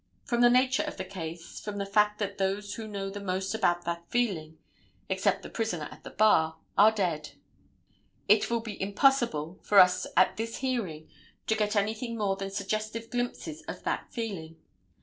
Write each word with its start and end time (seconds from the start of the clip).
From 0.25 0.41
the 0.41 0.49
nature 0.49 0.81
of 0.81 0.97
the 0.97 1.05
case, 1.05 1.59
from 1.59 1.77
the 1.77 1.85
fact 1.85 2.17
that 2.17 2.39
those 2.39 2.73
who 2.73 2.87
know 2.87 3.11
the 3.11 3.19
most 3.19 3.53
about 3.53 3.85
that 3.85 4.09
feeling, 4.09 4.57
except 5.09 5.43
the 5.43 5.47
prisoner 5.51 5.87
at 5.91 6.03
the 6.03 6.09
bar, 6.09 6.57
are 6.75 6.91
dead, 6.91 7.33
it 8.27 8.49
will 8.49 8.61
be 8.61 8.81
impossible 8.81 9.59
for 9.61 9.77
us 9.77 10.07
at 10.17 10.37
this 10.37 10.57
hearing 10.57 11.07
to 11.45 11.53
get 11.53 11.75
anything 11.75 12.17
more 12.17 12.35
than 12.35 12.49
suggestive 12.49 13.11
glimpses 13.11 13.61
of 13.67 13.83
that 13.83 14.11
feeling. 14.11 14.55